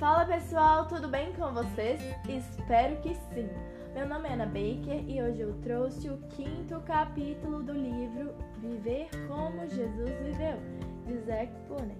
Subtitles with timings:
[0.00, 2.00] Fala pessoal, tudo bem com vocês?
[2.26, 3.50] Espero que sim.
[3.92, 9.10] Meu nome é Ana Baker e hoje eu trouxe o quinto capítulo do livro Viver
[9.28, 10.56] como Jesus Viveu,
[11.06, 11.98] de Zack Pooney.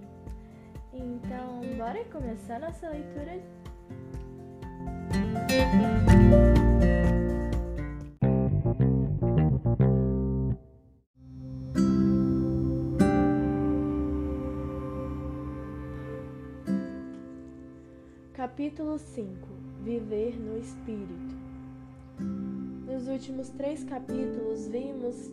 [0.94, 3.38] Então, bora começar nossa leitura?
[18.50, 19.46] Capítulo 5
[19.84, 21.36] Viver no Espírito
[22.84, 25.30] Nos últimos três capítulos, vimos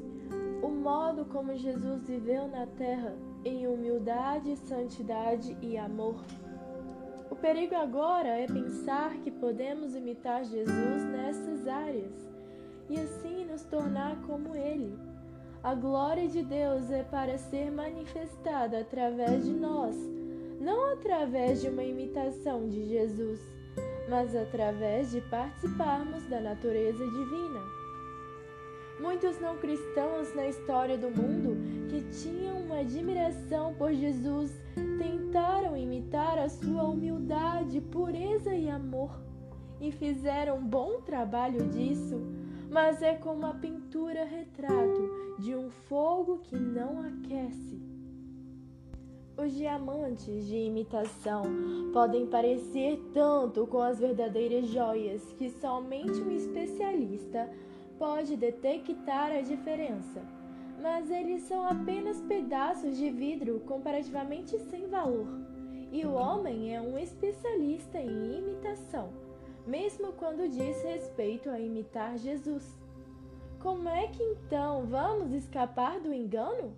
[0.61, 6.23] o modo como Jesus viveu na terra em humildade, santidade e amor.
[7.31, 12.13] O perigo agora é pensar que podemos imitar Jesus nessas áreas
[12.87, 14.95] e assim nos tornar como Ele.
[15.63, 19.95] A glória de Deus é para ser manifestada através de nós
[20.59, 23.39] não através de uma imitação de Jesus,
[24.09, 27.61] mas através de participarmos da natureza divina.
[28.99, 31.55] Muitos não cristãos na história do mundo
[31.89, 34.51] que tinham uma admiração por Jesus
[34.97, 39.11] tentaram imitar a sua humildade, pureza e amor
[39.79, 42.19] e fizeram um bom trabalho disso,
[42.69, 47.86] mas é como a pintura retrato de um fogo que não aquece.
[49.37, 51.43] Os diamantes de imitação
[51.93, 57.47] podem parecer tanto com as verdadeiras joias que somente um especialista
[57.99, 60.23] pode detectar a diferença,
[60.81, 65.27] mas eles são apenas pedaços de vidro comparativamente sem valor.
[65.91, 69.09] E o homem é um especialista em imitação,
[69.67, 72.75] mesmo quando diz respeito a imitar Jesus.
[73.59, 76.73] Como é que então vamos escapar do engano?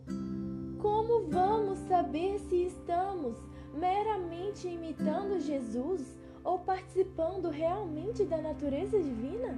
[0.80, 3.38] Como vamos saber se estamos
[3.74, 9.58] meramente imitando Jesus ou participando realmente da natureza divina?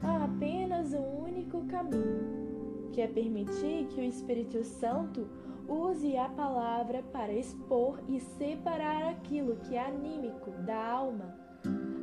[0.00, 5.28] Há apenas um único caminho, que é permitir que o Espírito Santo
[5.68, 11.34] use a palavra para expor e separar aquilo que é anímico da alma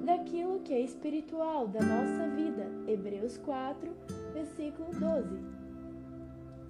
[0.04, 2.66] daquilo que é espiritual da nossa vida.
[2.88, 3.92] Hebreus 4,
[4.34, 5.57] versículo 12.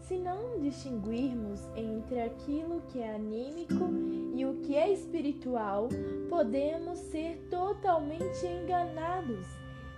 [0.08, 3.90] Se não distinguirmos entre aquilo que é anímico
[4.34, 5.90] e o que é espiritual,
[6.30, 9.46] podemos ser totalmente enganados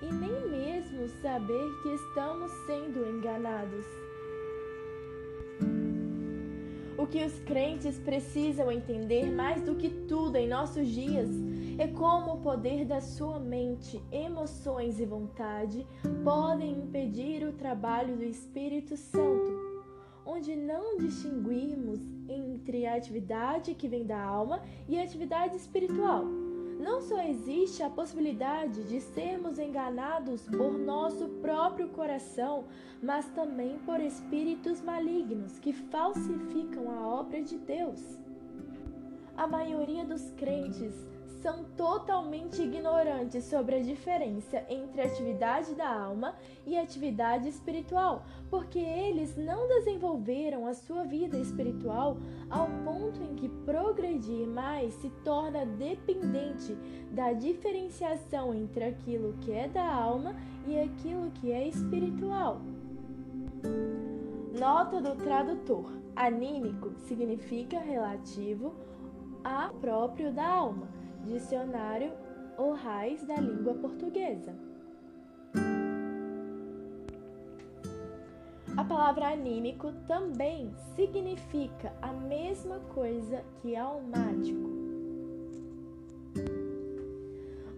[0.01, 3.85] e nem mesmo saber que estamos sendo enganados.
[6.97, 11.29] O que os crentes precisam entender mais do que tudo em nossos dias
[11.77, 15.85] é como o poder da sua mente, emoções e vontade
[16.23, 19.68] podem impedir o trabalho do Espírito Santo
[20.29, 26.23] onde não distinguirmos entre a atividade que vem da alma e a atividade espiritual.
[26.79, 32.65] Não só existe a possibilidade de sermos enganados por nosso próprio coração,
[33.01, 37.99] mas também por espíritos malignos que falsificam a obra de Deus.
[39.35, 40.93] A maioria dos crentes
[41.41, 46.35] são totalmente ignorantes sobre a diferença entre atividade da alma
[46.65, 52.17] e atividade espiritual, porque eles não desenvolveram a sua vida espiritual
[52.49, 56.75] ao ponto em que progredir mais se torna dependente
[57.11, 60.35] da diferenciação entre aquilo que é da alma
[60.67, 62.61] e aquilo que é espiritual.
[64.59, 68.73] Nota do tradutor: anímico significa relativo
[69.41, 72.11] a próprio da alma Dicionário
[72.57, 74.53] ou raiz da língua portuguesa.
[78.75, 84.69] A palavra anímico também significa a mesma coisa que almático.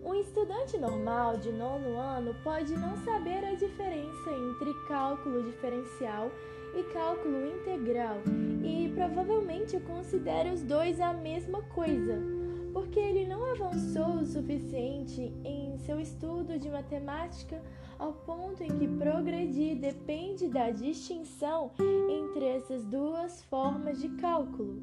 [0.04, 6.32] Um estudante normal de nono ano pode não saber a diferença entre cálculo diferencial
[6.76, 8.18] e cálculo integral
[8.64, 12.41] e provavelmente considere os dois a mesma coisa
[12.74, 17.62] porque ele não avançou o suficiente em seu estudo de matemática
[18.00, 21.72] ao ponto em que progredir depende da distinção
[22.10, 24.82] entre essas duas formas de cálculo.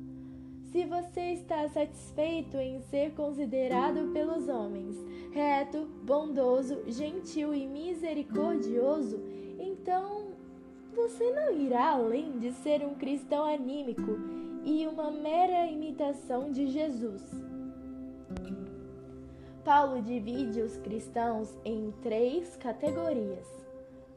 [0.70, 4.96] Se você está satisfeito em ser considerado pelos homens
[5.32, 9.18] reto, bondoso, gentil e misericordioso,
[9.58, 10.28] então
[10.94, 14.18] você não irá além de ser um cristão anímico
[14.64, 17.47] e uma mera imitação de Jesus.
[19.68, 23.46] Paulo divide os cristãos em três categorias.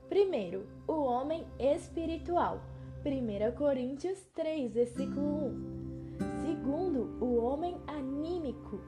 [0.07, 2.62] Primeiro, o homem espiritual.
[3.06, 6.45] 1 Coríntios 3, versículo 1.
[6.45, 8.80] Segundo, o homem anímico.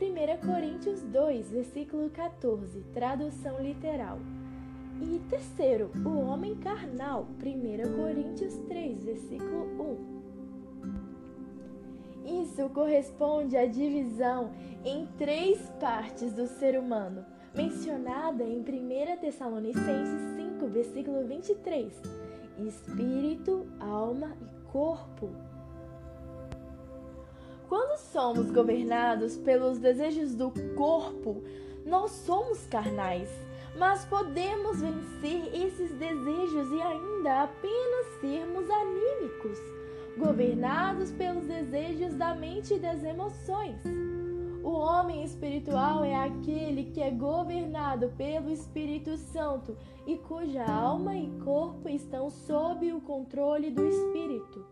[0.00, 4.20] 1 Coríntios 2, versículo 14, tradução literal.
[5.02, 10.15] E terceiro, o homem carnal, 1 Coríntios 3, versículo 1.
[12.26, 14.50] Isso corresponde à divisão
[14.84, 17.24] em três partes do ser humano,
[17.54, 21.92] mencionada em 1 Tessalonicenses 5, versículo 23:
[22.58, 25.30] espírito, alma e corpo.
[27.68, 31.44] Quando somos governados pelos desejos do corpo,
[31.84, 33.28] nós somos carnais,
[33.78, 39.58] mas podemos vencer esses desejos e ainda apenas sermos anímicos,
[40.16, 43.80] governados pelos desejos da mente e das emoções.
[44.64, 49.76] O homem espiritual é aquele que é governado pelo Espírito Santo
[50.06, 54.66] e cuja alma e corpo estão sob o controle do Espírito.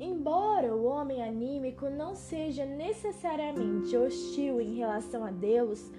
[0.00, 5.92] Embora o homem anímico não seja necessariamente hostil em relação a Deus,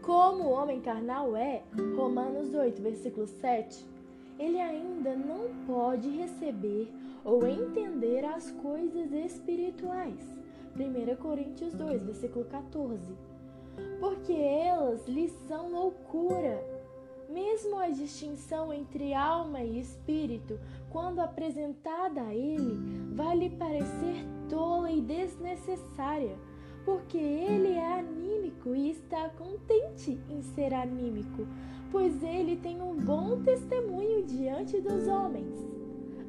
[0.00, 1.62] como o homem carnal é,
[1.94, 3.84] Romanos 8, versículo 7,
[4.38, 6.92] ele ainda não pode receber
[7.24, 10.24] ou entender as coisas espirituais.
[10.76, 13.00] 1 Coríntios 2, versículo 14.
[14.00, 16.78] Porque elas lhe são loucura
[17.28, 20.58] mesmo a distinção entre alma e espírito,
[20.88, 26.34] quando apresentada a ele, vai lhe parecer tola e desnecessária,
[26.86, 31.46] porque ele é anímico e está contente em ser anímico,
[31.90, 35.54] pois ele tem um bom testemunho diante dos homens.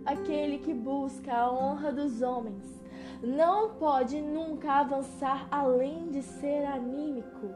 [0.06, 2.82] Aquele que busca a honra dos homens
[3.22, 7.50] não pode nunca avançar além de ser anímico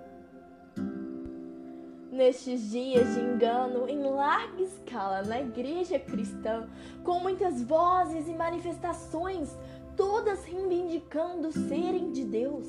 [2.13, 6.69] nestes dias de engano em larga escala na igreja cristã,
[7.03, 9.57] com muitas vozes e manifestações,
[9.97, 12.67] todas reivindicando serem de Deus,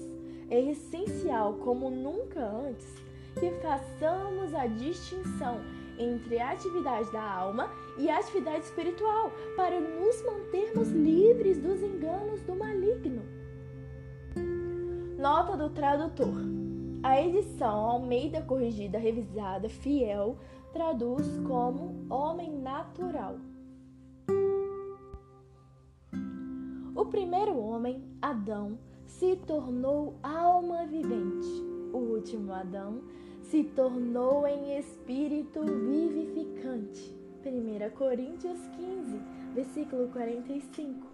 [0.48, 3.03] é essencial, como nunca antes,
[3.38, 5.60] que façamos a distinção
[5.98, 12.42] entre a atividade da alma e a atividade espiritual, para nos mantermos livres dos enganos
[12.42, 13.22] do maligno.
[15.19, 16.34] Nota do tradutor.
[17.02, 20.36] A edição Almeida Corrigida Revisada Fiel
[20.72, 23.36] traduz como homem natural.
[26.96, 31.46] O primeiro homem, Adão, se tornou alma vivente.
[31.92, 33.02] O último Adão
[33.44, 37.14] se tornou em espírito vivificante.
[37.44, 39.20] 1 Coríntios 15,
[39.55, 41.06] versículo 45.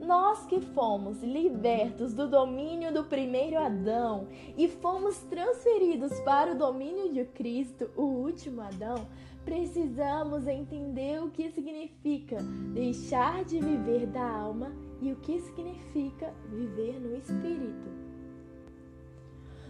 [0.00, 7.12] Nós que fomos libertos do domínio do primeiro Adão e fomos transferidos para o domínio
[7.12, 9.06] de Cristo, o último Adão,
[9.44, 12.38] precisamos entender o que significa
[12.72, 18.05] deixar de viver da alma e o que significa viver no espírito.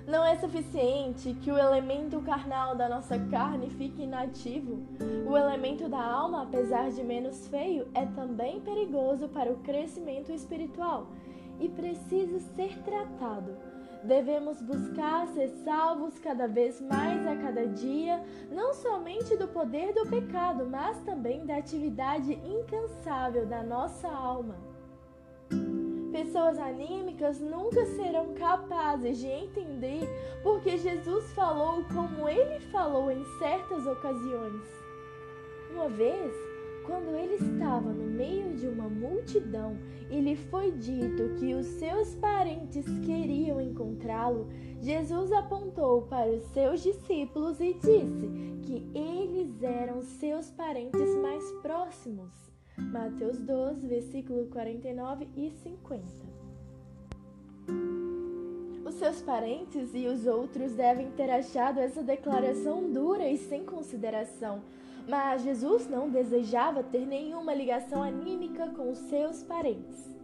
[0.07, 4.87] Não é suficiente que o elemento carnal da nossa carne fique inativo.
[5.29, 11.09] O elemento da alma, apesar de menos feio, é também perigoso para o crescimento espiritual
[11.59, 13.57] e precisa ser tratado.
[14.05, 18.23] Devemos buscar ser salvos cada vez mais a cada dia,
[18.53, 24.55] não somente do poder do pecado, mas também da atividade incansável da nossa alma.
[26.17, 30.09] Pessoas anímicas nunca serão capazes de entender
[30.43, 34.63] porque Jesus falou como ele falou em certas ocasiões.
[35.71, 36.35] Uma vez,
[36.87, 39.77] quando ele estava no meio de uma multidão
[40.11, 44.49] e lhe foi dito que os seus parentes queriam encontrá-lo,
[44.81, 48.27] Jesus apontou para os seus discípulos e disse
[48.63, 52.56] que eles eram seus parentes mais próximos.
[52.79, 56.03] Mateus 12, versículo 49 e 50.
[58.85, 64.61] Os seus parentes e os outros devem ter achado essa declaração dura e sem consideração,
[65.09, 70.15] mas Jesus não desejava ter nenhuma ligação anímica com os seus parentes.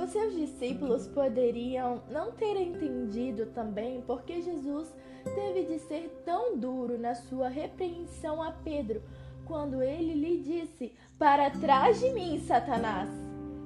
[0.00, 4.94] Os seus discípulos poderiam não ter entendido também porque Jesus
[5.34, 9.02] teve de ser tão duro na sua repreensão a Pedro
[9.48, 13.08] quando ele lhe disse: Para trás de mim, Satanás!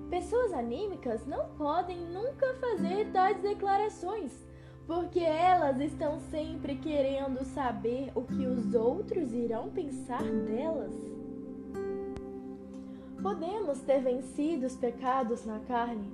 [0.09, 4.33] Pessoas anímicas não podem nunca fazer tais declarações,
[4.87, 10.95] porque elas estão sempre querendo saber o que os outros irão pensar delas.
[13.21, 16.11] Podemos ter vencido os pecados na carne,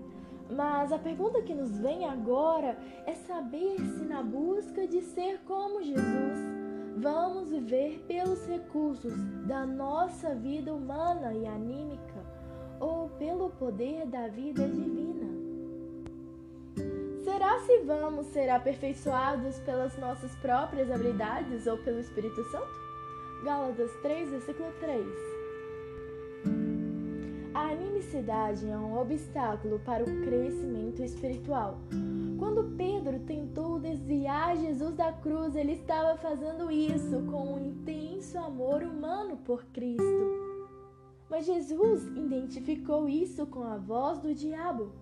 [0.51, 2.77] mas a pergunta que nos vem agora
[3.07, 6.38] é saber se, na busca de ser como Jesus,
[7.01, 9.15] Vamos viver pelos recursos
[9.47, 12.27] da nossa vida humana e anímica
[12.81, 15.29] ou pelo poder da vida divina?
[17.23, 22.67] Será se vamos ser aperfeiçoados pelas nossas próprias habilidades ou pelo Espírito Santo?
[23.45, 25.07] Gálatas 3, versículo 3.
[27.55, 31.79] A animicidade é um obstáculo para o crescimento espiritual.
[32.39, 38.83] Quando Pedro tentou desviar Jesus da cruz, ele estava fazendo isso com um intenso amor
[38.83, 40.49] humano por Cristo.
[41.29, 44.93] Mas Jesus identificou isso com a voz do diabo.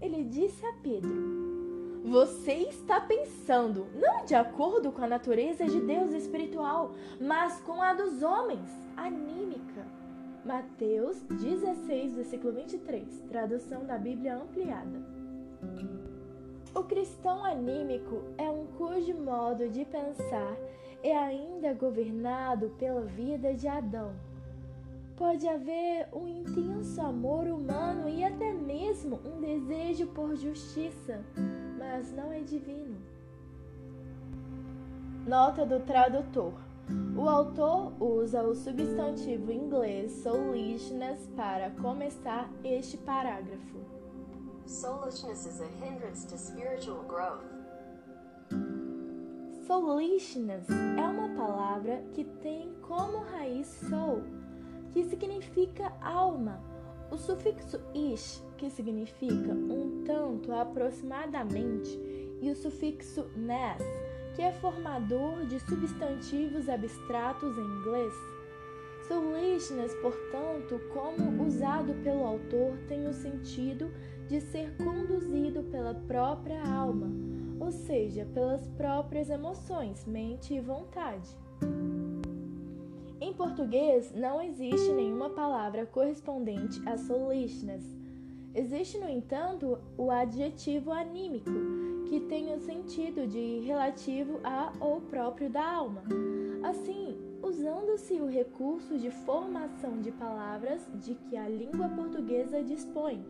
[0.00, 6.12] Ele disse a Pedro: Você está pensando não de acordo com a natureza de Deus
[6.12, 9.86] espiritual, mas com a dos homens, anímica.
[10.44, 15.02] Mateus 16, versículo 23, tradução da Bíblia ampliada.
[16.78, 20.56] O cristão anímico é um cujo modo de pensar
[21.02, 24.12] é ainda governado pela vida de Adão.
[25.16, 31.20] Pode haver um intenso amor humano e até mesmo um desejo por justiça,
[31.76, 32.96] mas não é divino.
[35.26, 36.54] Nota do tradutor.
[37.16, 43.97] O autor usa o substantivo inglês soulishness para começar este parágrafo.
[44.68, 47.42] Soulishness is a hindrance to spiritual growth.
[49.66, 54.24] Soulishness é uma palavra que tem como raiz soul,
[54.92, 56.62] que significa alma.
[57.10, 61.98] O sufixo ish, que significa um tanto aproximadamente,
[62.42, 63.82] e o sufixo ness,
[64.36, 68.12] que é formador de substantivos abstratos em inglês.
[69.08, 73.90] Soulishness, portanto, como usado pelo autor, tem o sentido
[74.28, 77.10] de ser conduzido pela própria alma,
[77.58, 81.28] ou seja, pelas próprias emoções, mente e vontade.
[83.20, 87.84] Em português, não existe nenhuma palavra correspondente a soulishness.
[88.54, 91.50] Existe, no entanto, o adjetivo anímico,
[92.08, 96.02] que tem o sentido de relativo a ou próprio da alma.
[96.62, 103.24] Assim, usando-se o recurso de formação de palavras de que a língua portuguesa dispõe,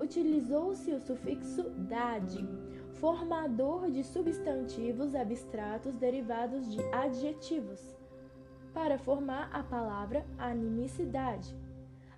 [0.00, 2.46] utilizou-se o sufixo dade,
[2.94, 7.80] formador de substantivos abstratos derivados de adjetivos,
[8.72, 11.54] para formar a palavra animicidade,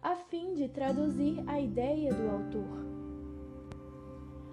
[0.03, 2.87] a fim de traduzir a ideia do autor.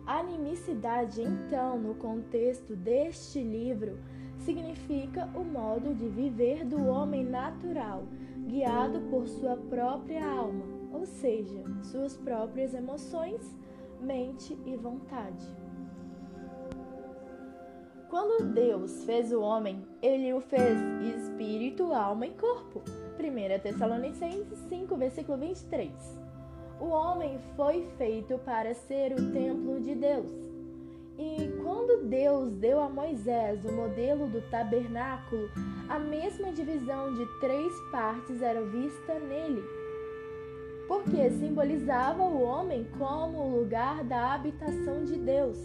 [0.06, 3.98] Animicidade, então, no contexto deste livro,
[4.40, 8.04] significa o modo de viver do homem natural,
[8.48, 13.42] guiado por sua própria alma ou seja, suas próprias emoções,
[14.00, 15.46] mente e vontade.
[18.10, 20.78] Quando Deus fez o homem, ele o fez
[21.16, 22.84] espírito, alma e corpo.
[23.20, 25.92] 1 Tessalonicenses 5, versículo 23.
[26.80, 30.32] O homem foi feito para ser o templo de Deus.
[31.18, 35.50] E quando Deus deu a Moisés o modelo do tabernáculo,
[35.90, 39.64] a mesma divisão de três partes era vista nele
[40.88, 45.58] porque simbolizava o homem como o lugar da habitação de Deus.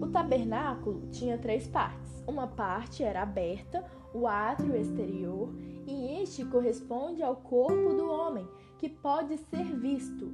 [0.00, 2.10] O tabernáculo tinha três partes.
[2.26, 3.84] Uma parte era aberta,
[4.14, 5.52] o átrio exterior,
[5.86, 8.46] e este corresponde ao corpo do homem,
[8.78, 10.32] que pode ser visto.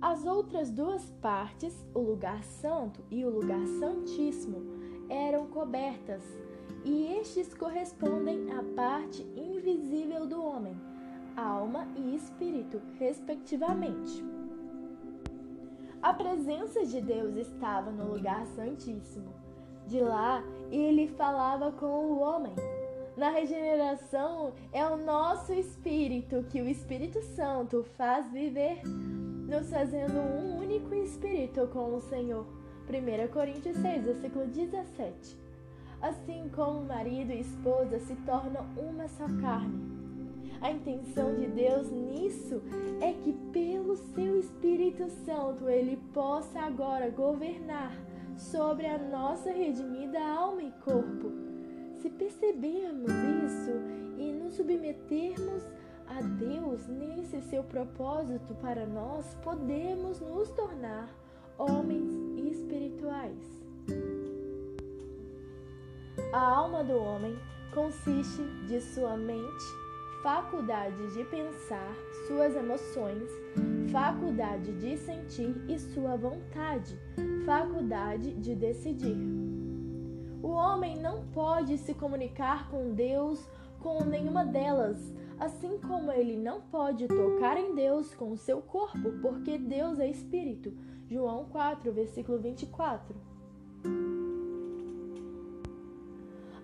[0.00, 4.62] As outras duas partes, o lugar santo e o lugar santíssimo,
[5.08, 6.22] eram cobertas,
[6.84, 10.89] e estes correspondem à parte invisível do homem
[11.36, 14.24] alma e espírito, respectivamente.
[16.02, 19.34] A presença de Deus estava no lugar santíssimo.
[19.86, 22.54] De lá, ele falava com o homem.
[23.16, 30.58] Na regeneração, é o nosso espírito que o Espírito Santo faz viver, nos fazendo um
[30.58, 32.46] único espírito com o Senhor.
[32.88, 35.36] 1 Coríntios 6, versículo 17.
[36.00, 39.99] Assim como marido e esposa se tornam uma só carne.
[40.60, 42.62] A intenção de Deus nisso
[43.00, 47.96] é que, pelo seu Espírito Santo, Ele possa agora governar
[48.36, 51.32] sobre a nossa redimida alma e corpo.
[52.00, 53.10] Se percebermos
[53.44, 53.72] isso
[54.18, 55.62] e nos submetermos
[56.06, 61.08] a Deus nesse seu propósito para nós, podemos nos tornar
[61.58, 62.12] homens
[62.52, 63.60] espirituais.
[66.32, 67.36] A alma do homem
[67.74, 69.64] consiste de sua mente,
[70.22, 71.94] faculdade de pensar,
[72.26, 73.28] suas emoções,
[73.90, 76.98] faculdade de sentir e sua vontade,
[77.46, 79.16] faculdade de decidir.
[80.42, 83.48] O homem não pode se comunicar com Deus
[83.78, 84.98] com nenhuma delas,
[85.38, 90.08] assim como ele não pode tocar em Deus com o seu corpo, porque Deus é
[90.08, 90.72] espírito.
[91.08, 93.16] João 4, versículo 24.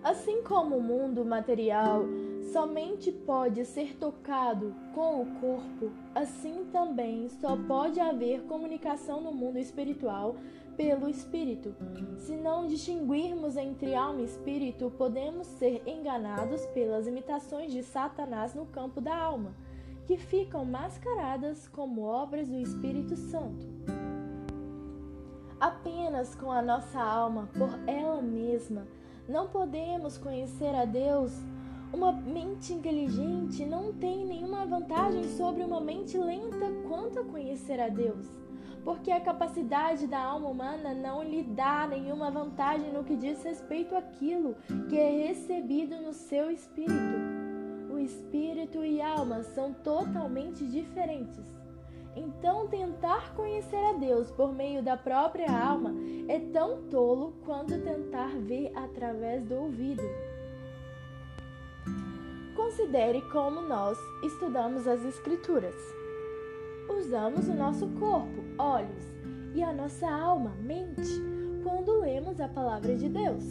[0.03, 2.03] Assim como o mundo material
[2.47, 9.57] somente pode ser tocado com o corpo, assim também só pode haver comunicação no mundo
[9.57, 10.35] espiritual
[10.75, 11.75] pelo espírito.
[12.17, 18.65] Se não distinguirmos entre alma e espírito, podemos ser enganados pelas imitações de Satanás no
[18.67, 19.55] campo da alma,
[20.05, 23.67] que ficam mascaradas como obras do Espírito Santo.
[25.59, 28.87] Apenas com a nossa alma, por ela mesma,
[29.27, 31.33] não podemos conhecer a Deus.
[31.93, 37.89] Uma mente inteligente não tem nenhuma vantagem sobre uma mente lenta quanto a conhecer a
[37.89, 38.47] Deus
[38.87, 43.93] porque a capacidade da alma humana não lhe dá nenhuma vantagem no que diz respeito
[43.93, 44.55] àquilo
[44.87, 46.95] que é recebido no seu espírito.
[47.91, 51.43] O espírito e alma são totalmente diferentes.
[52.15, 55.93] Então, tentar conhecer a Deus por meio da própria alma
[56.29, 60.03] é tão tolo quanto tentar ver através do ouvido.
[62.57, 65.75] Considere como nós estudamos as Escrituras
[66.89, 69.05] usamos o nosso corpo, olhos,
[69.55, 71.21] e a nossa alma, mente,
[71.63, 73.43] quando lemos a palavra de Deus.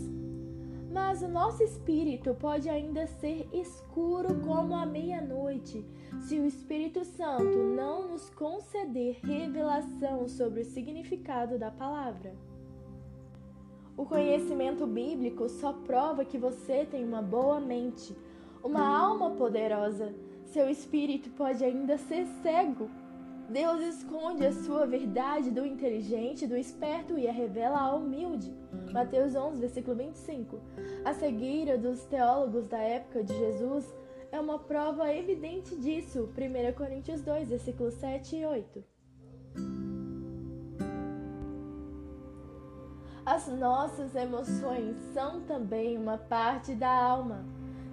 [0.92, 5.84] Mas o nosso espírito pode ainda ser escuro como a meia-noite,
[6.20, 12.34] se o Espírito Santo não nos conceder revelação sobre o significado da palavra.
[13.96, 18.16] O conhecimento bíblico só prova que você tem uma boa mente,
[18.66, 20.14] uma alma poderosa.
[20.44, 22.90] Seu espírito pode ainda ser cego
[23.48, 28.52] Deus esconde a sua verdade do inteligente, do esperto e a revela ao humilde.
[28.92, 30.58] Mateus 11, versículo 25.
[31.04, 33.94] A cegueira dos teólogos da época de Jesus
[34.32, 36.28] é uma prova evidente disso.
[36.36, 38.84] 1 Coríntios 2, versículos 7 e 8.
[43.24, 47.44] As nossas emoções são também uma parte da alma.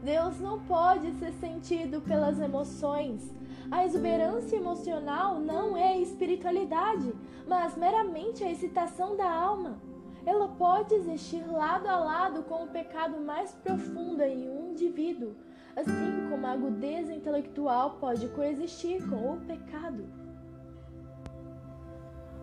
[0.03, 3.33] Deus não pode ser sentido pelas emoções.
[3.71, 7.13] A exuberância emocional não é espiritualidade,
[7.47, 9.81] mas meramente a excitação da alma.
[10.25, 15.35] Ela pode existir lado a lado com o pecado mais profundo em um indivíduo,
[15.73, 20.22] assim como a agudeza intelectual pode coexistir com o pecado.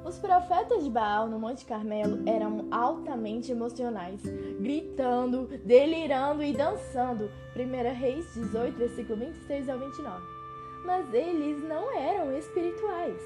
[0.05, 4.21] Os profetas de Baal no Monte Carmelo eram altamente emocionais,
[4.61, 7.31] gritando, delirando e dançando.
[7.55, 10.41] 1 Reis 18, versículo 26 ao 29
[10.85, 13.21] mas eles não eram espirituais.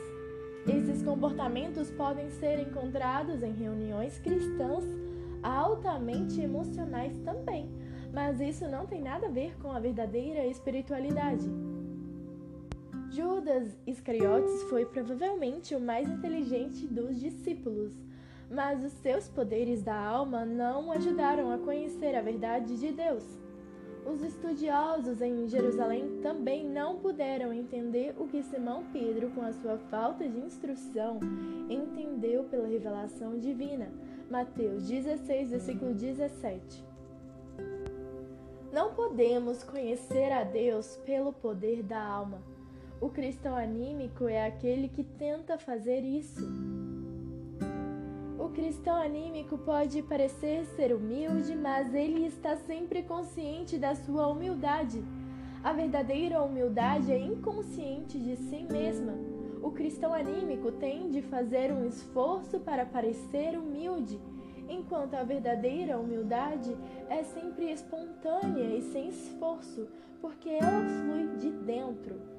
[0.66, 4.84] Esses comportamentos podem ser encontrados em reuniões cristãs
[5.42, 7.70] altamente emocionais também,
[8.12, 11.46] mas isso não tem nada a ver com a verdadeira espiritualidade.
[13.14, 17.92] Judas Iscariotes foi provavelmente o mais inteligente dos discípulos,
[18.50, 23.22] mas os seus poderes da alma não ajudaram a conhecer a verdade de Deus.
[24.05, 29.79] Os estudiosos em Jerusalém também não puderam entender o que Simão Pedro, com a sua
[29.79, 31.20] falta de instrução,
[31.70, 33.92] entendeu pela revelação divina.
[34.29, 36.85] Mateus 16, versículo 17.
[38.72, 42.42] Não podemos conhecer a Deus pelo poder da alma.
[43.04, 46.74] O cristão anímico é aquele que tenta fazer isso
[48.54, 55.02] cristão anímico pode parecer ser humilde, mas ele está sempre consciente da sua humildade.
[55.62, 59.14] A verdadeira humildade é inconsciente de si mesma.
[59.60, 64.20] O cristão anímico tem de fazer um esforço para parecer humilde,
[64.68, 66.76] enquanto a verdadeira humildade
[67.10, 69.88] é sempre espontânea e sem esforço,
[70.20, 72.33] porque ela flui de dentro.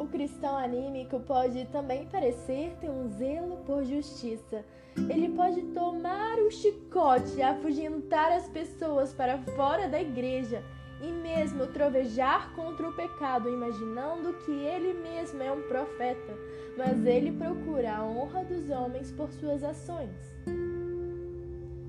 [0.00, 4.64] O cristão anímico pode também parecer ter um zelo por justiça.
[4.96, 10.64] Ele pode tomar o chicote e afugentar as pessoas para fora da igreja
[11.02, 16.34] e mesmo trovejar contra o pecado, imaginando que ele mesmo é um profeta,
[16.78, 20.16] mas ele procura a honra dos homens por suas ações.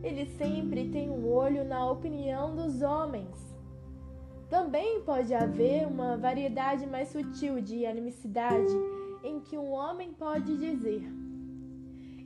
[0.04, 3.51] Ele sempre tem um olho na opinião dos homens
[4.52, 8.74] também pode haver uma variedade mais sutil de animicidade
[9.24, 11.02] em que um homem pode dizer: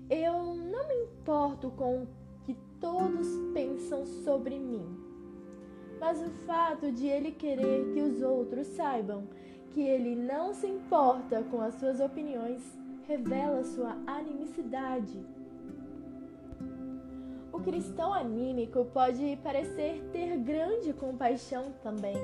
[0.10, 2.08] Eu não me importo com o
[2.44, 4.84] que todos pensam sobre mim.
[6.00, 9.28] Mas o fato de ele querer que os outros saibam
[9.70, 12.62] que ele não se importa com as suas opiniões
[13.08, 15.24] revela sua animicidade.
[17.56, 22.18] O cristão anímico pode parecer ter grande compaixão também,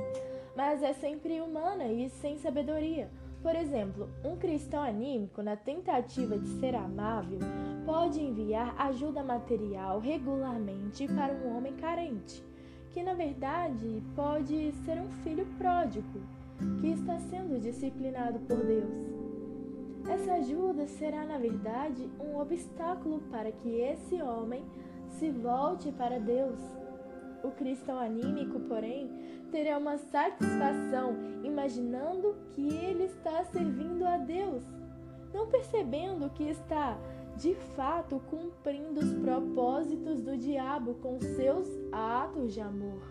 [0.57, 3.09] mas é sempre humana e sem sabedoria.
[3.41, 7.39] Por exemplo, um cristão anímico, na tentativa de ser amável,
[7.85, 12.43] pode enviar ajuda material regularmente para um homem carente,
[12.89, 16.19] que na verdade pode ser um filho pródigo,
[16.81, 18.91] que está sendo disciplinado por Deus.
[20.09, 24.65] Essa ajuda será, na verdade, um obstáculo para que esse homem
[25.11, 26.59] se volte para Deus.
[27.43, 29.09] O cristão anímico, porém,
[29.51, 34.63] terá uma satisfação imaginando que ele está servindo a Deus,
[35.33, 36.97] não percebendo que está,
[37.35, 43.01] de fato, cumprindo os propósitos do diabo com seus atos de amor.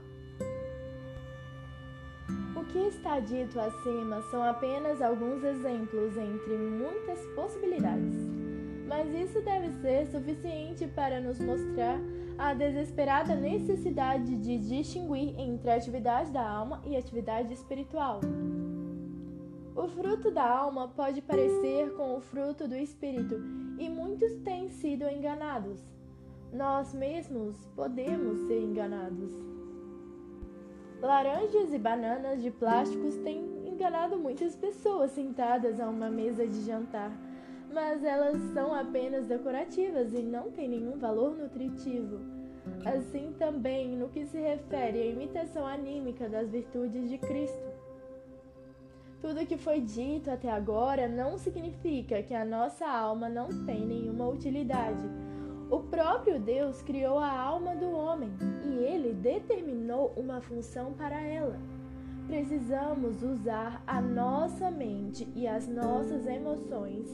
[2.56, 8.29] O que está dito acima são apenas alguns exemplos entre muitas possibilidades,
[8.90, 11.96] mas isso deve ser suficiente para nos mostrar
[12.37, 18.20] a desesperada necessidade de distinguir entre a atividade da alma e a atividade espiritual.
[19.76, 23.37] O fruto da alma pode parecer com o fruto do espírito
[23.79, 25.81] e muitos têm sido enganados.
[26.53, 29.33] Nós mesmos podemos ser enganados.
[31.00, 37.29] Laranjas e bananas de plásticos têm enganado muitas pessoas sentadas a uma mesa de jantar
[37.72, 42.18] mas elas são apenas decorativas e não têm nenhum valor nutritivo.
[42.85, 47.70] Assim também no que se refere à imitação anímica das virtudes de Cristo.
[49.20, 53.87] Tudo o que foi dito até agora não significa que a nossa alma não tem
[53.87, 55.04] nenhuma utilidade.
[55.70, 58.33] O próprio Deus criou a alma do homem
[58.64, 61.59] e ele determinou uma função para ela
[62.30, 67.10] precisamos usar a nossa mente e as nossas emoções,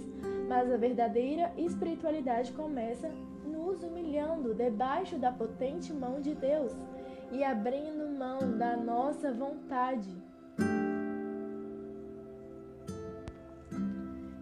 [0.46, 3.10] mas a verdadeira espiritualidade começa
[3.42, 6.70] nos humilhando debaixo da potente mão de Deus
[7.32, 10.14] e abrindo mão da nossa vontade,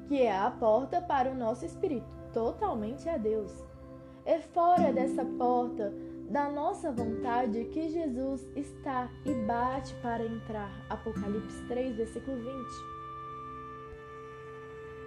[0.09, 3.65] que é a porta para o nosso espírito, totalmente a Deus.
[4.25, 5.93] É fora dessa porta
[6.29, 10.71] da nossa vontade que Jesus está e bate para entrar.
[10.89, 12.49] Apocalipse 3, versículo 20.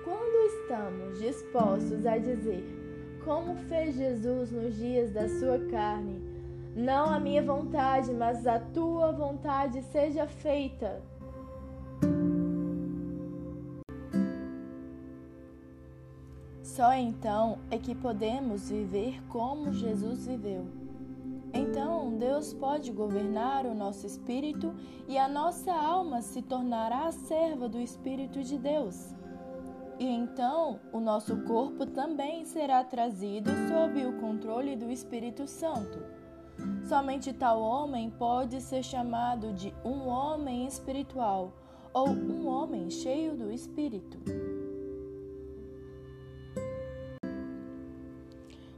[0.04, 2.64] Quando estamos dispostos a dizer,
[3.26, 6.22] como fez Jesus nos dias da sua carne,
[6.76, 11.02] não a minha vontade, mas a tua vontade seja feita.
[16.62, 20.87] Só então é que podemos viver como Jesus viveu.
[21.58, 24.76] Então, Deus pode governar o nosso espírito
[25.08, 29.16] e a nossa alma se tornará serva do Espírito de Deus.
[30.00, 35.98] E então, o nosso corpo também será trazido sob o controle do Espírito Santo.
[36.88, 41.54] Somente tal homem pode ser chamado de um homem espiritual
[41.92, 44.20] ou um homem cheio do Espírito.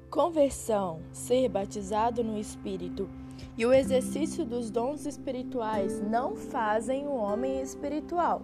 [0.10, 3.08] Conversão, ser batizado no Espírito
[3.56, 8.42] e o exercício dos dons espirituais não fazem o homem espiritual,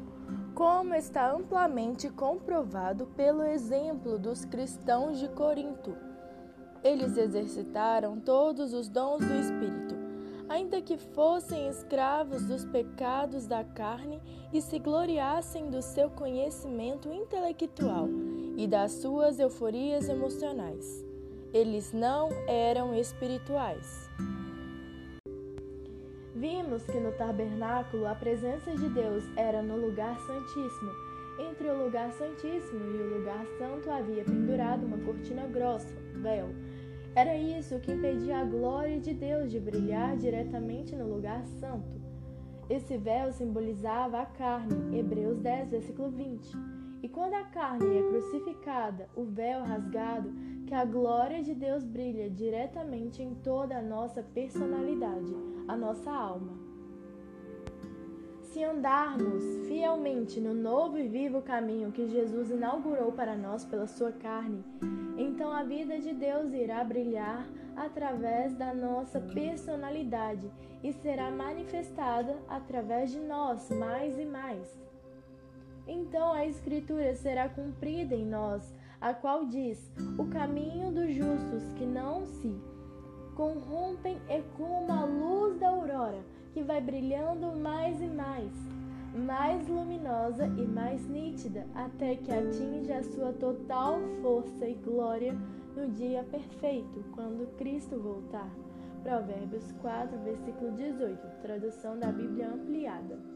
[0.54, 5.98] como está amplamente comprovado pelo exemplo dos cristãos de Corinto.
[6.84, 9.96] Eles exercitaram todos os dons do Espírito,
[10.48, 14.22] ainda que fossem escravos dos pecados da carne
[14.54, 18.08] e se gloriassem do seu conhecimento intelectual
[18.56, 21.05] e das suas euforias emocionais
[21.56, 24.10] eles não eram espirituais.
[26.36, 30.92] Vimos que no tabernáculo a presença de Deus era no lugar santíssimo.
[31.40, 36.50] Entre o lugar santíssimo e o lugar santo havia pendurado uma cortina grossa, véu.
[37.16, 42.02] Era isso que impedia a glória de Deus de brilhar diretamente no lugar santo.
[42.70, 46.52] Esse véu simbolizava a carne, Hebreus 10, versículo 20.
[47.02, 50.34] E quando a carne é crucificada, o véu rasgado,
[50.66, 55.36] que a glória de Deus brilha diretamente em toda a nossa personalidade,
[55.68, 56.54] a nossa alma.
[58.42, 64.12] Se andarmos fielmente no novo e vivo caminho que Jesus inaugurou para nós pela sua
[64.12, 64.64] carne,
[65.18, 70.50] então a vida de Deus irá brilhar através da nossa personalidade
[70.84, 74.86] e será manifestada através de nós mais e mais.
[75.88, 78.74] Então a Escritura será cumprida em nós
[79.06, 82.56] a qual diz: O caminho dos justos que não se
[83.36, 88.52] corrompem é como a luz da aurora, que vai brilhando mais e mais.
[89.16, 95.34] mais luminosa e mais nítida, até que atinja a sua total força e glória
[95.76, 98.50] no dia perfeito, quando Cristo voltar.
[99.04, 103.35] Provérbios 4, versículo 18, tradução da Bíblia ampliada.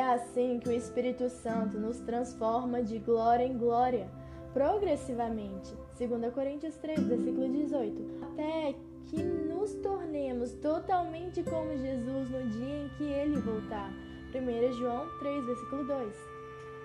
[0.00, 4.08] É assim que o Espírito Santo nos transforma de glória em glória,
[4.50, 5.74] progressivamente.
[5.98, 8.74] 2 Coríntios 3, versículo 18, até
[9.08, 13.92] que nos tornemos totalmente como Jesus no dia em que ele voltar.
[14.34, 16.16] 1 João 3, versículo 2.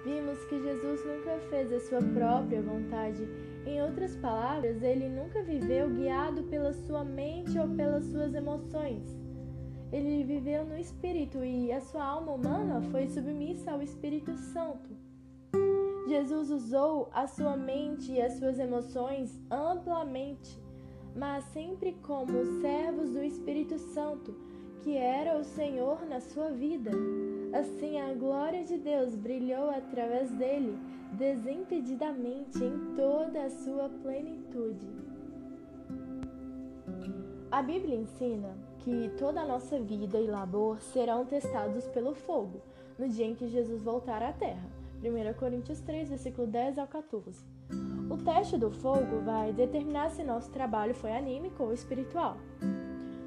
[0.03, 3.25] Vimos que Jesus nunca fez a sua própria vontade.
[3.65, 9.24] Em outras palavras, ele nunca viveu guiado pela sua mente ou pelas suas emoções.
[9.91, 14.89] Ele viveu no Espírito e a sua alma humana foi submissa ao Espírito Santo.
[16.07, 20.65] Jesus usou a sua mente e as suas emoções amplamente
[21.15, 24.35] mas sempre como servos do Espírito Santo,
[24.81, 26.91] que era o Senhor na sua vida.
[27.57, 30.77] Assim, a glória de Deus brilhou através dele,
[31.13, 34.87] desimpedidamente em toda a sua plenitude.
[37.49, 42.61] A Bíblia ensina que toda a nossa vida e labor serão testados pelo fogo
[42.99, 44.69] no dia em que Jesus voltar à terra.
[45.03, 47.43] 1 Coríntios 3, versículo 10 ao 14.
[48.11, 52.37] O teste do fogo vai determinar se nosso trabalho foi anímico ou espiritual.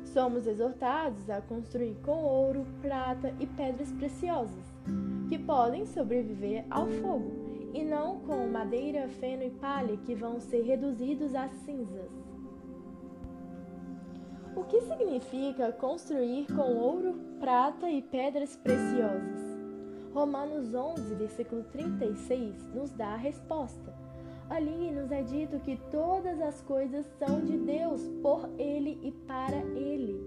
[0.04, 4.64] Somos exortados a construir com ouro, prata e pedras preciosas,
[5.28, 7.32] que podem sobreviver ao fogo,
[7.74, 12.27] e não com madeira, feno e palha que vão ser reduzidos a cinzas.
[14.58, 19.56] O que significa construir com ouro, prata e pedras preciosas?
[20.12, 23.94] Romanos 11, versículo 36 nos dá a resposta.
[24.50, 29.58] Ali nos é dito que todas as coisas são de Deus, por Ele e para
[29.58, 30.20] Ele.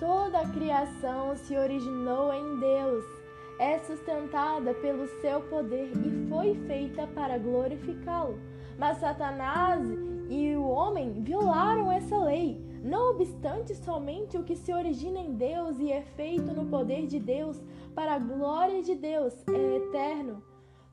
[0.00, 3.04] Toda a criação se originou em Deus,
[3.58, 8.38] é sustentada pelo seu poder e foi feita para glorificá-lo.
[8.78, 9.86] Mas Satanás
[10.28, 12.64] e o homem violaram essa lei.
[12.82, 17.18] Não obstante, somente o que se origina em Deus e é feito no poder de
[17.18, 17.60] Deus,
[17.94, 20.42] para a glória de Deus, é eterno.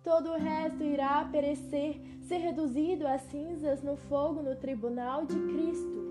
[0.03, 6.03] Todo o resto irá perecer, ser reduzido a cinzas no fogo no tribunal de Cristo.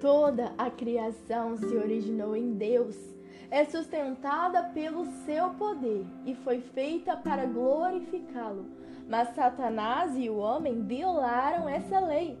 [0.00, 2.96] Toda a criação se originou em Deus,
[3.50, 8.66] é sustentada pelo seu poder e foi feita para glorificá-lo.
[9.08, 12.38] Mas Satanás e o homem violaram essa lei.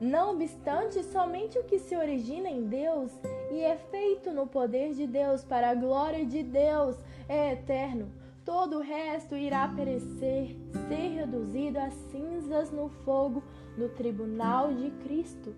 [0.00, 3.12] Não obstante, somente o que se origina em Deus
[3.50, 6.96] e é feito no poder de Deus para a glória de Deus
[7.28, 8.10] é eterno
[8.44, 10.56] todo o resto irá perecer,
[10.88, 13.42] ser reduzido a cinzas no fogo
[13.76, 15.54] no tribunal de Cristo.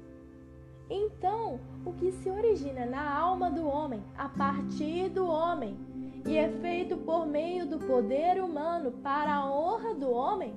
[0.89, 5.77] Então, o que se origina na alma do homem, a partir do homem,
[6.27, 10.55] e é feito por meio do poder humano para a honra do homem,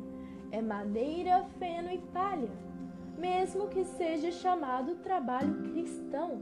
[0.52, 2.50] é madeira, feno e palha,
[3.18, 6.42] mesmo que seja chamado trabalho cristão.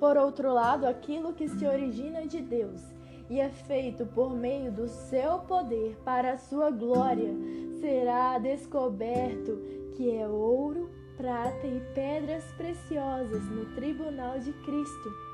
[0.00, 2.82] Por outro lado, aquilo que se origina de Deus
[3.30, 7.32] e é feito por meio do seu poder para a sua glória,
[7.80, 9.58] será descoberto
[9.94, 15.31] que é ouro, prata e pedras preciosas no tribunal de Cristo.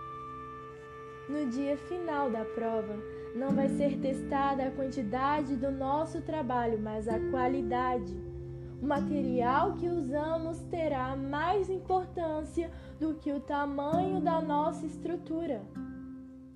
[1.28, 2.96] No dia final da prova,
[3.34, 8.16] não vai ser testada a quantidade do nosso trabalho, mas a qualidade.
[8.80, 15.60] O material que usamos terá mais importância do que o tamanho da nossa estrutura.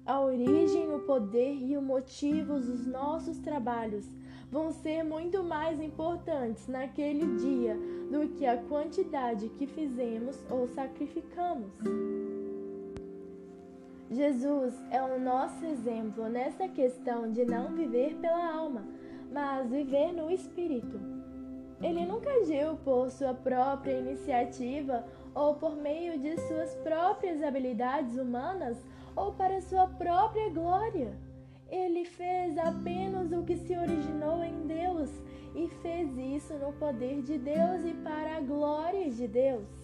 [0.06, 4.08] A origem, o poder e o motivo dos nossos trabalhos
[4.50, 7.76] vão ser muito mais importantes naquele dia
[8.10, 11.72] do que a quantidade que fizemos ou sacrificamos.
[14.12, 18.84] Jesus é o nosso exemplo nessa questão de não viver pela alma,
[19.32, 21.00] mas viver no espírito.
[21.80, 25.02] Ele nunca agiu por sua própria iniciativa
[25.34, 28.76] ou por meio de suas próprias habilidades humanas
[29.16, 31.16] ou para sua própria glória.
[31.70, 35.10] Ele fez apenas o que se originou em Deus
[35.54, 39.81] e fez isso no poder de Deus e para a glória de Deus.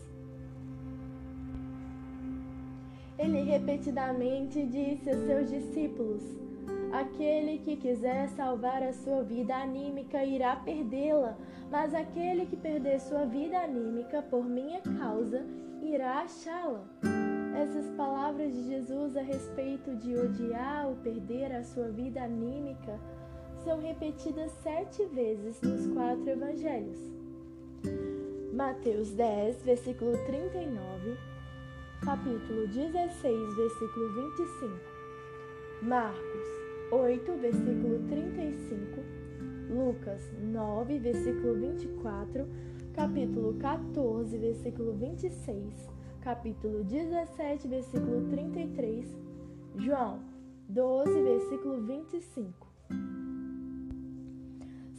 [3.18, 6.22] Ele repetidamente disse a seus discípulos:
[6.92, 11.36] Aquele que quiser salvar a sua vida anímica irá perdê-la,
[11.70, 15.44] mas aquele que perder sua vida anímica por minha causa
[15.82, 16.84] irá achá-la.
[17.60, 22.98] Essas palavras de Jesus a respeito de odiar ou perder a sua vida anímica
[23.64, 26.98] são repetidas sete vezes nos quatro evangelhos.
[28.52, 31.16] Mateus 10, versículo 39,
[32.04, 34.68] capítulo 16, versículo 25,
[35.82, 36.46] Marcos
[36.92, 39.00] 8, versículo 35,
[39.68, 42.46] Lucas 9, versículo 24,
[42.94, 49.16] capítulo 14, versículo 26, capítulo 17, versículo 33,
[49.76, 50.20] João
[50.68, 52.66] 12, versículo 25.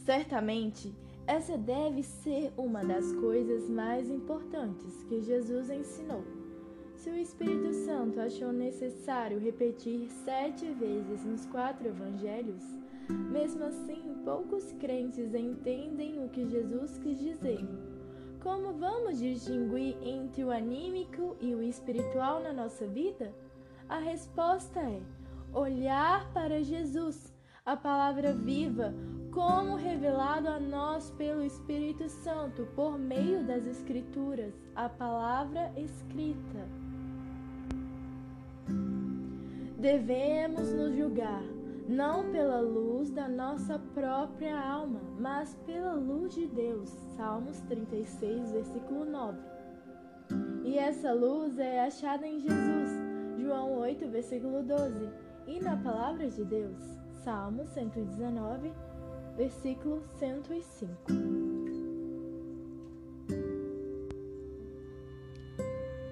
[0.04, 0.94] Certamente,
[1.26, 6.39] essa deve ser uma das coisas mais importantes que Jesus ensinou.
[7.00, 12.62] Se o Espírito Santo achou necessário repetir sete vezes nos quatro evangelhos,
[13.08, 17.66] mesmo assim poucos crentes entendem o que Jesus quis dizer.
[18.42, 23.34] Como vamos distinguir entre o anímico e o espiritual na nossa vida?
[23.88, 25.00] A resposta é
[25.54, 27.32] olhar para Jesus,
[27.64, 28.92] a palavra viva,
[29.32, 36.79] como revelado a nós pelo Espírito Santo por meio das Escrituras, a palavra escrita.
[39.80, 41.42] Devemos nos julgar
[41.88, 46.90] não pela luz da nossa própria alma, mas pela luz de Deus.
[47.16, 49.38] Salmos 36, versículo 9.
[50.64, 52.90] E essa luz é achada em Jesus.
[53.38, 55.08] João 8, versículo 12.
[55.46, 56.76] E na palavra de Deus.
[57.24, 58.70] Salmo 119,
[59.38, 61.59] versículo 105.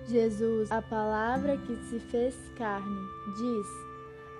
[0.09, 2.99] Jesus, a palavra que se fez carne,
[3.37, 3.66] diz: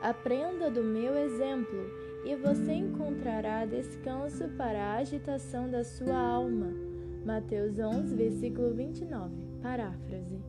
[0.00, 1.78] Aprenda do meu exemplo,
[2.24, 6.72] e você encontrará descanso para a agitação da sua alma.
[7.24, 9.35] Mateus 11, versículo 29.
[9.61, 10.40] Paráfrase.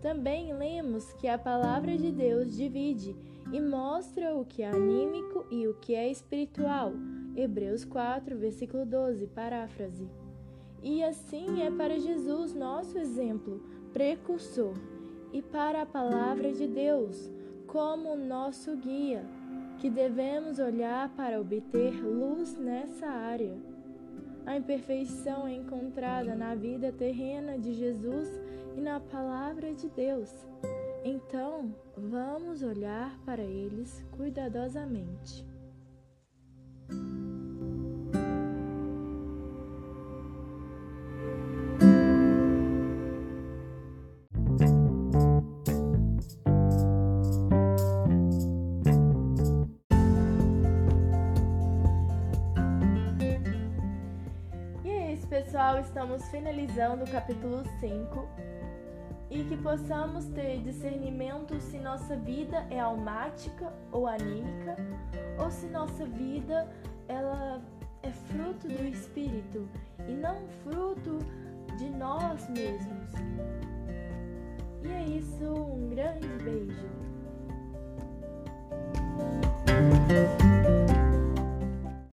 [0.00, 3.14] Também lemos que a palavra de Deus divide
[3.52, 6.92] e mostra o que é anímico e o que é espiritual.
[7.36, 10.08] Hebreus 4, versículo 12, paráfrase.
[10.82, 14.74] E assim é para Jesus nosso exemplo, precursor,
[15.32, 17.30] e para a palavra de Deus,
[17.66, 19.24] como nosso guia,
[19.78, 23.56] que devemos olhar para obter luz nessa área.
[24.44, 28.28] A imperfeição é encontrada na vida terrena de Jesus
[28.76, 30.30] e na palavra de Deus.
[31.04, 35.44] Então, vamos olhar para eles cuidadosamente.
[56.12, 58.28] Estamos finalizando o capítulo 5
[59.30, 64.76] e que possamos ter discernimento se nossa vida é almática ou anímica,
[65.38, 66.68] ou se nossa vida
[67.08, 67.62] ela
[68.02, 69.66] é fruto do Espírito
[70.06, 71.18] e não fruto
[71.78, 73.10] de nós mesmos.
[74.84, 76.92] E é isso, um grande beijo.